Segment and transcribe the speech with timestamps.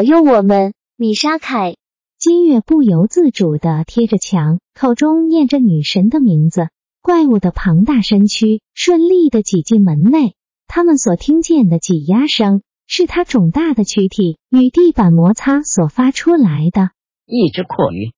[0.00, 1.76] 保佑我们，米沙凯！
[2.18, 6.70] 金月不由自主的贴着墙，口中念着女神的名字。
[7.02, 10.36] 怪物的庞大身躯顺利的挤进门内，
[10.66, 16.92] 他们所听见的挤压声，是他肿大的躯体与地板摩擦所发出来的。
[17.26, 18.14] 一只阔鱼，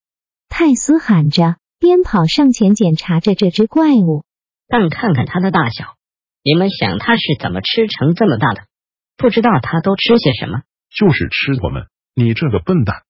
[0.49, 4.23] 泰斯喊着，边跑上前检查着这只怪物。
[4.69, 5.97] 但看看它的大小，
[6.45, 8.69] 你们想它是怎么吃成这么大的？
[9.17, 10.63] 不知道它都吃些什么。
[10.95, 11.87] 就是吃我们！
[12.15, 13.03] 你这个笨蛋！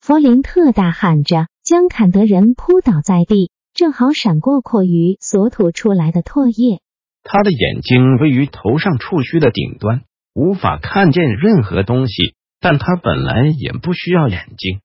[0.00, 6.80] 弗林特大喊着，将坎德人扑倒在地，正好闪过阔鱼所吐出来的唾液。
[7.22, 10.02] 他的眼睛位于头上触须的顶端，
[10.34, 14.80] 无法看见任何东西，但他本来也不需要眼睛。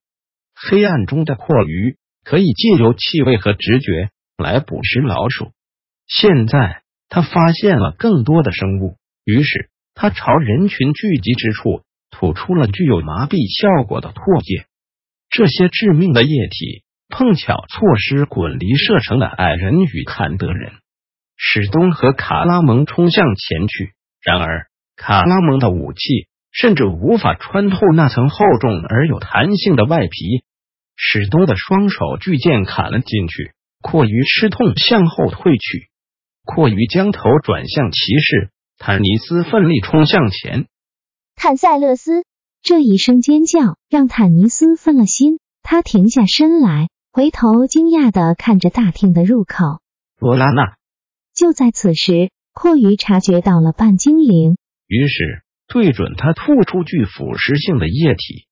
[0.54, 5.50] 黑暗中的阔鱼可以借由气味和直觉来捕食老鼠。
[6.06, 11.82] 现在他发现了更多的生物，于是他朝人群聚集之处。
[12.10, 14.66] 吐出了具有麻痹效果的唾液，
[15.28, 20.72] 这些致命的液体碰巧错失滚离射程的矮人与坎德人。
[21.36, 25.98] 史东和卡拉蒙冲向前去，然而卡拉蒙的武器
[26.50, 30.44] 甚至无法穿透那层厚重而有弹性的外皮。
[30.96, 35.90] 史东的双手巨剑砍了进去，阔鱼吃痛向后退去。
[36.42, 40.68] 阔鱼将头转向骑士坦尼斯，奋力冲向前。
[41.46, 42.24] 坦塞勒斯
[42.60, 49.80] 这一声尖叫让坦尼斯分了心，他停下身来，回头惊讶的看着大厅的入口。
[50.18, 50.74] 罗拉娜。
[51.32, 54.56] 就在此时，阔鱼察觉到了半精灵，
[54.88, 58.48] 于是对准他吐出具腐蚀性的液体，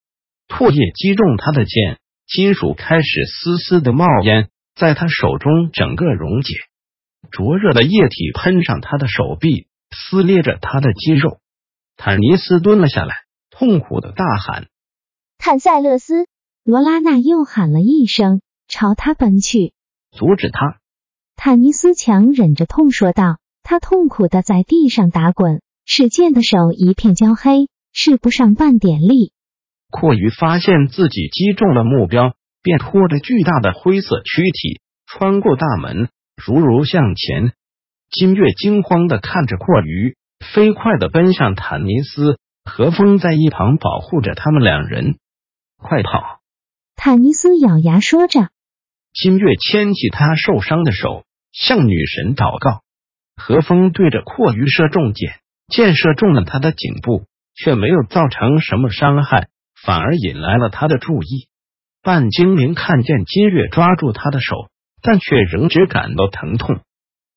[0.46, 6.54] 唾液击中他的剑，金属开始丝丝的冒烟，在他手中整个溶解，
[7.32, 11.40] 灼热的液体喷上他的手臂，撕裂着他的肌肉。
[11.96, 13.14] 坦尼斯蹲了下来，
[13.50, 14.66] 痛苦的大喊
[15.38, 16.26] ：“坦塞勒斯！”
[16.64, 19.74] 罗拉娜又喊了一声，朝他奔去，
[20.10, 20.78] 阻止他。
[21.36, 29.32] 坦尼斯强忍着痛说道：“他痛苦的在地上打滚，使剑的手一片焦黑，使不上半点力。”
[29.90, 37.52] 阔鱼发现自己击中了目标，便拖着巨大的灰色躯体穿过大门，如如向前。
[38.10, 40.16] 金月惊慌的看着阔鱼。
[40.52, 45.18] 飞快的奔向坦尼斯，何风在一旁保护着他们两人。
[45.76, 46.40] 快跑！
[46.96, 48.50] 坦尼斯咬牙说着。
[49.12, 52.82] 金月牵起他受伤的手，向女神祷告。
[53.36, 59.48] 何风对着阔鱼射中箭，箭射中了他的颈部，却没有造成什么伤害，
[59.84, 61.48] 反而引来了他的注意。
[62.02, 64.68] 半精灵看见金月抓住他的手，
[65.02, 66.80] 但却仍只感到疼痛。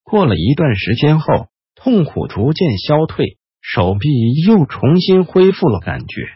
[0.03, 1.47] 过了一段时间后。
[1.77, 4.09] 痛苦逐渐消退，手臂
[4.45, 6.27] 又重新恢复了感觉。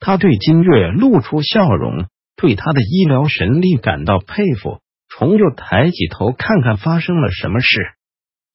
[0.00, 4.80] 他对金月露出笑容，对他的医疗神力感到佩服。
[5.12, 7.66] 虫又抬起头看看发生了什么事。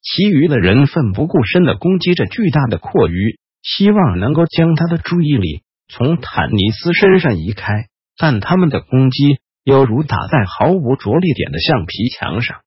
[0.02, 7.88] 其余的人奋不顾身的攻击着巨大的阔鱼，希望能够将他的注意力从坦尼斯身上移开，
[8.18, 12.62] 但他们的攻击犹如打在毫无着力点的橡皮墙上。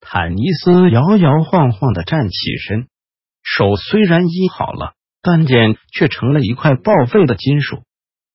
[0.00, 2.88] 坦尼斯摇摇晃晃的站起身。
[3.48, 7.84] 手虽然医好了，但剑却成了一块报废的金属。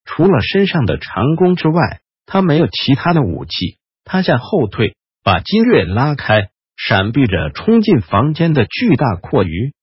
[0.05, 3.77] 除了身上的长弓之外，他没有其他的武器。
[4.05, 9.73] 他向后退，把金月拉开，闪避着冲进房间的巨大阔鱼。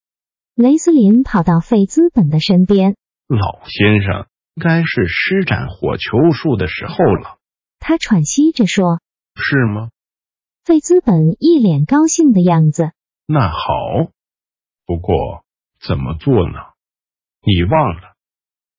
[0.56, 2.96] 雷斯林跑到费兹本的身边
[3.28, 4.26] ：“老先生，
[4.60, 7.36] 该是施展火球术的时候了。”
[7.78, 8.98] 他喘息着说
[9.36, 9.90] ：“是吗？”
[10.64, 12.92] 费兹本一脸高兴的样子。
[13.26, 14.10] 那好。
[14.88, 15.44] 不过
[15.86, 16.58] 怎么做呢？
[17.42, 18.16] 你忘了？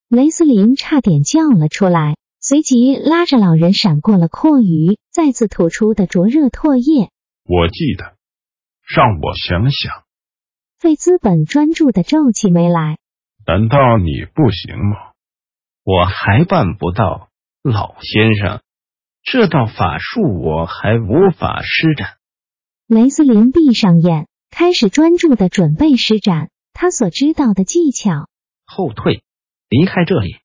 [0.10, 7.12] 雷斯林差点叫了出来，随即拉着老人闪过了阔鱼再次吐出的灼热唾液。
[7.44, 8.16] 我记得，
[8.88, 10.04] 让我想想。
[10.80, 12.98] 费兹本专注的皱起眉来。
[13.46, 15.12] 难道你不行吗？
[15.84, 17.30] 我还办不到，
[17.62, 18.64] 老先生，
[19.22, 22.18] 这道法术我还无法施展。
[22.88, 24.26] 雷斯林闭上眼。
[24.52, 28.28] 开始专注的准备施展他所知道的技巧。
[28.66, 29.24] 后退，
[29.70, 30.36] 离开这里。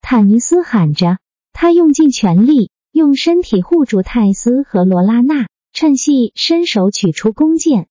[0.00, 1.18] 坦尼斯喊着，
[1.52, 7.88] 他用尽全力，用身体护住泰斯和罗拉娜，趁隙伸手取出弓箭。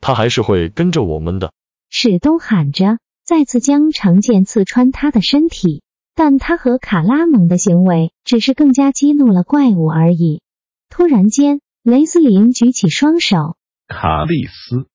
[0.00, 1.52] 他还是会跟着我们的。
[1.88, 5.82] 史东喊着，再次将长剑刺穿他的身体。
[6.16, 10.42] 但他和卡拉蒙的行为只是更加激怒了怪物而已。
[10.88, 13.56] 突然间，雷斯林举起双手，
[13.88, 14.86] 卡利斯、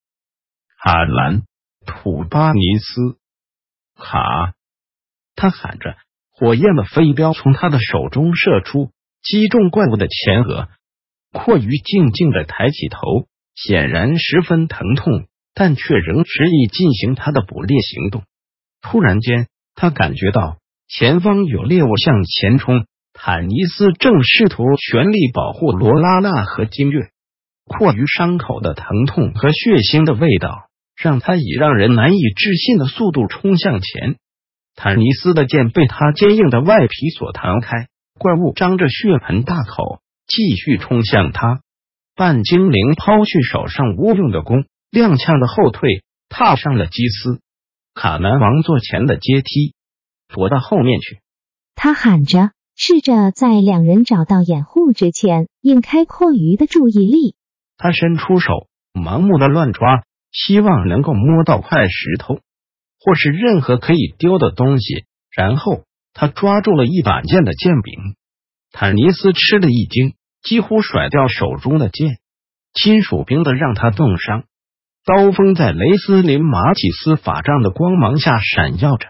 [0.82, 1.44] 卡兰、
[1.86, 3.18] 土巴尼斯、
[3.98, 4.54] 卡，
[5.36, 5.98] 他喊着，
[6.32, 8.92] 火焰的飞镖从他的手中射出，
[9.22, 10.70] 击中怪物的前额。
[11.34, 13.00] 阔鱼静静的抬起头，
[13.56, 18.24] 显然十分疼痛，但却仍执意进行他的捕猎行动。
[18.82, 20.58] 突然间，他感觉到。
[20.88, 27.12] 前方有猎物向前冲，坦尼斯正试图全力保护罗拉娜和金月。
[27.66, 30.69] 阔鱼伤口的疼痛和血腥的味道，
[31.02, 34.18] 让他以让人难以置信的速度冲向前。
[34.76, 37.88] 坦尼斯的剑被他坚硬的外皮所弹开，
[38.18, 41.62] 怪物张着血盆大口，继续冲向他。
[42.16, 47.40] 半精灵抛去手上无用的弓，踉跄的后退，踏上了基斯
[47.94, 49.74] 卡南王座前的阶梯。
[50.28, 51.22] 躲到后面去，
[51.76, 57.36] 他喊着，试着在两人找到掩护之前引开阔鱼的注意力。
[57.78, 62.40] 他伸出手，盲目的乱抓，希望能够摸到块石头，
[63.00, 65.06] 或是任何可以丢的东西。
[65.32, 65.84] 然后
[66.14, 68.16] 他抓住了一把剑的剑柄。
[68.72, 72.18] 坦尼斯吃了一惊，几乎甩掉手中的剑。
[72.74, 74.44] 金属兵的让他冻伤，
[75.06, 79.08] 刀锋在雷斯林马体斯法杖的光芒下闪耀着。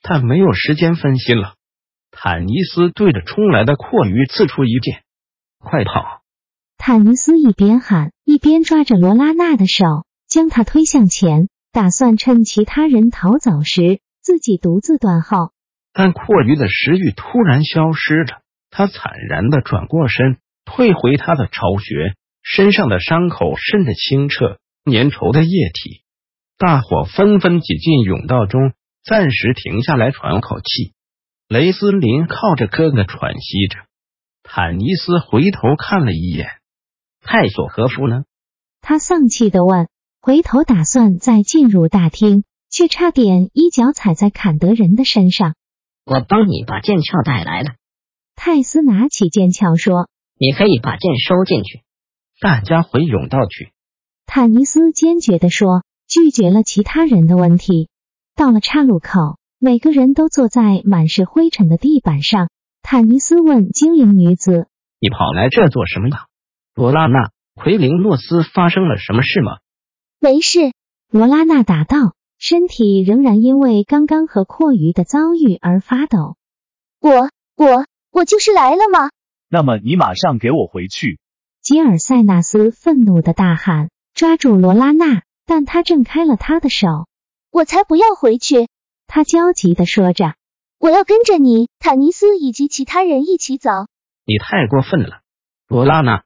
[0.00, 1.54] 他没有时间分心了。
[2.10, 5.02] 坦尼斯对着冲来的阔鱼刺出一剑，
[5.58, 6.22] 快跑！
[6.76, 9.84] 坦尼斯一边喊，一边抓着罗拉娜的手，
[10.34, 15.52] 将他推向前，打算趁其他人逃走时自己独自断后。
[15.92, 24.58] 但阔鱼的食欲突然消失了，他惨然的转过身，退回他的巢穴，身上的伤口渗着清澈
[24.90, 26.02] 粘稠的液体。
[26.58, 28.72] 大伙纷纷挤进甬道中。
[29.04, 30.94] 暂时停下来喘口气，
[31.46, 33.78] 雷斯林靠着哥哥喘息着。
[34.42, 36.48] 坦尼斯回头看了一眼，
[37.20, 38.24] 泰索和夫呢？
[38.80, 39.88] 他丧气的问。
[40.24, 45.54] 回头打算再进入大厅，却差点一脚踩在坎德人的身上。
[46.06, 47.72] 我帮你把剑鞘带来了。
[48.34, 50.08] 泰斯拿起剑鞘说
[50.40, 51.82] ：“你可以把剑收进去。”
[52.40, 53.74] 大家回甬道去。
[54.24, 57.90] 坦尼斯坚决地说，拒绝了其他人的问题。
[58.34, 62.48] 到了岔路口，每个人都坐在满是灰尘的地板上。
[62.80, 64.68] 坦尼斯问精灵女子
[65.00, 66.16] ：“你跑来这做什么呀？”
[66.74, 69.58] 罗拉娜、奎林诺斯发生了什么事吗？
[70.24, 70.72] 没事，
[71.10, 76.38] 罗拉娜答道，身体仍然因为刚刚和阔鱼的遭遇而发抖。
[76.98, 77.28] 我、
[77.58, 79.10] 我、我就是来了吗？
[79.50, 81.18] 那么你马上给我回去！
[81.60, 86.86] 吉尔塞纳斯愤怒的大喊，抓住罗拉娜，但他挣开了他的手。
[87.50, 88.68] 我才不要回去！
[89.06, 90.36] 他焦急的说着。
[90.78, 93.68] 我要跟着你，坦尼斯以及其他人一起走。
[94.24, 95.20] 你太过分了，
[95.68, 96.24] 罗拉娜！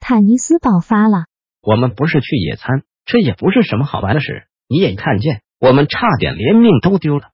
[0.00, 1.26] 坦尼斯爆发了。
[1.60, 4.44] 我们不是去野餐，这也不是什么好玩的事。
[4.68, 7.30] 你也看见，我们差点连命都丢了。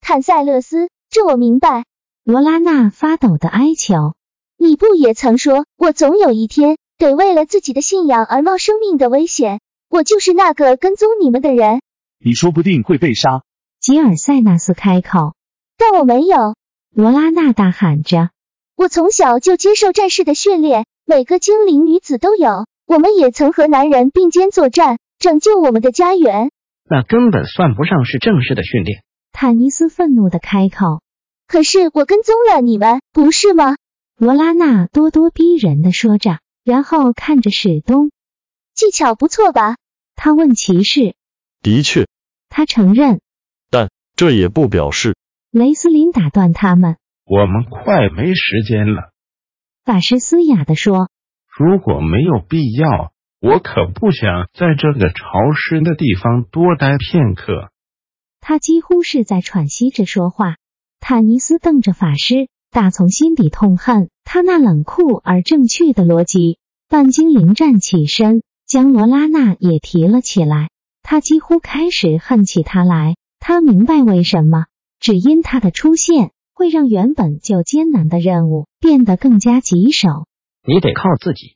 [0.00, 1.84] 坦塞勒斯，这我明白。
[2.22, 4.14] 罗拉娜发抖的哀求。
[4.58, 9.60] 你不也曾说，我总有一天得为了自己的信仰而冒生命的危险？
[9.88, 11.80] 我就是那个跟踪你们的人。
[12.18, 13.42] 你说不定会被杀。
[13.80, 15.34] 吉尔塞纳斯开口，
[15.78, 16.56] 但我没有。
[16.94, 18.30] 罗拉娜大喊着
[18.76, 22.66] ：“我从小就接受战士的训练，每个精灵女子都有。
[22.86, 26.52] 我们也曾和男人并肩作战，拯救我们的家园。
[26.88, 29.02] 那根本算不上是正式的训练。”
[29.34, 31.02] 坦尼斯愤怒的开口。
[31.48, 33.74] 可是我跟踪了你们，不是吗？
[34.16, 38.12] 罗拉娜咄咄逼人的说着，然后看着史东。
[38.72, 39.78] 技巧不错吧？
[40.14, 41.16] 他问骑士。
[41.60, 42.06] 的确，
[42.48, 43.20] 他承认，
[43.68, 45.16] 但这也不表示。
[45.50, 49.10] 雷斯林打断他们：“我们快没时间了。”
[49.84, 51.10] 法师嘶哑的说
[51.58, 53.12] ：“如果没有必要，
[53.46, 55.24] 我可不想在这个潮
[55.54, 57.70] 湿的地方多待片刻。”
[58.40, 60.56] 他几乎是在喘息着说话。
[61.00, 66.58] 坦尼斯瞪着法师，打从心底痛恨他那冷酷而正确的逻辑。
[66.88, 70.70] 半精灵站起身，将罗拉娜也提了起来。
[71.02, 73.16] 他几乎开始恨起他来。
[73.40, 74.66] 他明白为什么，
[75.00, 80.08] 只因他的出现会让原本就艰难的任务变得更加棘手。
[80.64, 81.55] 你得靠自己。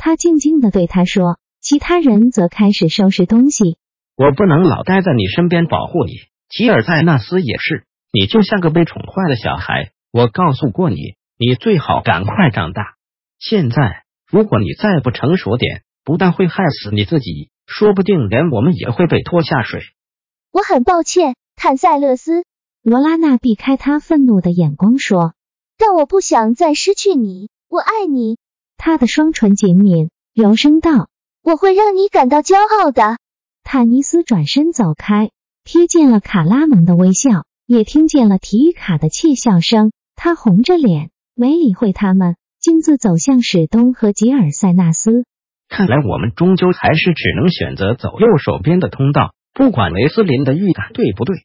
[0.00, 1.38] 他静静的对他说。
[1.62, 3.76] 其他人则开始收拾东西。
[4.16, 6.12] 我不能老待在你身边保护你。
[6.48, 7.84] 吉尔塞纳斯也是。
[8.10, 9.92] 你就像个被宠坏的小孩。
[10.10, 10.96] 我告诉过你，
[11.38, 12.94] 你最好赶快长大。
[13.38, 19.82] 现在，如果你再不成熟点，不但会害死你自己，说不定连我们也会被拖下水。
[20.50, 22.44] 我很抱歉，坦塞勒斯。
[22.82, 25.34] 罗拉娜避开他愤怒的眼光说
[25.76, 28.38] ：“但我不想再失去你，我爱你。”
[28.82, 31.10] 他的双唇紧抿，柔声道
[31.44, 33.18] ：“我会让你感到骄傲的。”
[33.62, 35.28] 坦尼斯转身走开，
[35.66, 39.92] 瞥见了卡拉蒙的微笑，也听见了提与卡的窃笑声。
[40.16, 45.26] 他红着脸，没理会他们，径自走向史东和吉尔塞纳斯。
[45.68, 51.36] 看来我们终究还是只能选择走右手边的通道，不管雷斯林的预感对不对。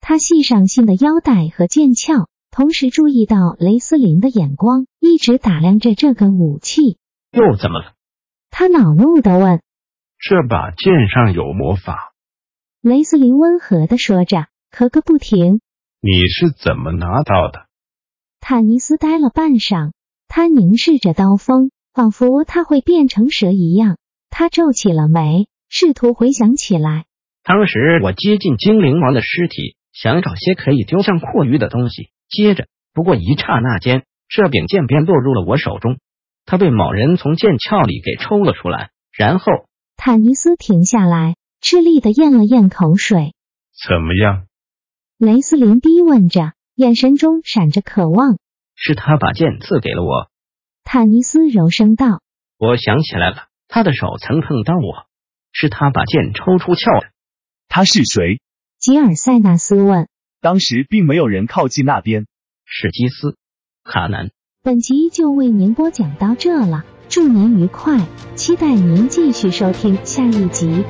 [0.00, 6.98] 他系上新的腰带和剑鞘，同时注意到雷斯林的眼光一直打量着这个武器。
[7.30, 7.94] 又怎么了？
[8.50, 9.60] 他恼怒的问。
[10.18, 12.12] 这把剑上有魔法。
[12.80, 15.60] 雷斯林温和的说着，咳个不停。
[16.00, 17.66] 你是怎么拿到的？
[18.40, 19.92] 坦尼斯呆了半晌，
[20.26, 21.70] 他凝视着刀锋。
[21.94, 23.96] 仿佛他会变成蛇一样，
[24.30, 27.06] 他皱起了眉，试图回想起来。
[27.42, 32.10] 当时我接近精灵王的尸体，想找些可以丢向阔鱼的东西。
[32.28, 35.98] 接着，不过一刹那间，这柄剑便落入了我手中。
[36.44, 39.52] 他被某人从剑鞘里给抽了出来，然后
[39.96, 43.34] 坦尼斯停下来，吃力的咽了咽口水。
[43.86, 44.46] 怎么样？
[45.18, 48.38] 雷斯林逼问着，眼神中闪着渴望。
[48.74, 50.30] 是他把剑赐给了我。
[50.84, 52.20] 坦尼斯柔声道
[52.56, 55.06] ：“我想起来了，他的手曾碰到我，
[55.52, 57.08] 是他把剑抽出鞘的。
[57.68, 58.40] 他是谁？”
[58.78, 60.08] 吉尔塞纳斯问。
[60.40, 62.26] 当时并没有人靠近那边。
[62.64, 63.36] 史基斯，
[63.82, 64.30] 卡南。
[64.62, 70.84] 本集就为您播讲到这了，祝您愉快，期待您继续收听下一集。